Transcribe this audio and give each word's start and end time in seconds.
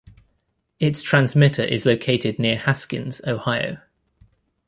Its 0.79 1.03
transmitter 1.03 1.61
is 1.63 1.85
located 1.85 2.39
near 2.39 2.57
Haskins, 2.57 3.21
Ohio. 3.27 3.77